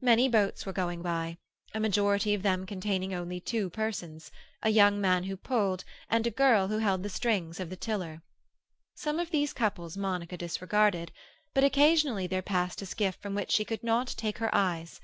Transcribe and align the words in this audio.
Many 0.00 0.28
boats 0.28 0.64
were 0.64 0.72
going 0.72 1.02
by, 1.02 1.36
a 1.74 1.80
majority 1.80 2.32
of 2.32 2.44
them 2.44 2.64
containing 2.64 3.12
only 3.12 3.40
two 3.40 3.70
persons—a 3.70 4.68
young 4.70 5.00
man 5.00 5.24
who 5.24 5.36
pulled, 5.36 5.82
and 6.08 6.24
a 6.28 6.30
girl 6.30 6.68
who 6.68 6.78
held 6.78 7.02
the 7.02 7.08
strings 7.08 7.58
of 7.58 7.70
the 7.70 7.76
tiller. 7.76 8.22
Some 8.94 9.18
of 9.18 9.32
these 9.32 9.52
couples 9.52 9.96
Monica 9.96 10.36
disregarded; 10.36 11.10
but 11.54 11.64
occasionally 11.64 12.28
there 12.28 12.40
passed 12.40 12.82
a 12.82 12.86
skiff 12.86 13.16
from 13.16 13.34
which 13.34 13.50
she 13.50 13.64
could 13.64 13.82
not 13.82 14.06
take 14.16 14.38
her 14.38 14.54
eyes. 14.54 15.00